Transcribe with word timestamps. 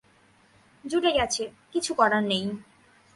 জুটে 0.85 1.11
গেছে, 1.11 1.43
কিছু 1.71 1.91
করার 1.93 2.23
নেই। 2.23 2.43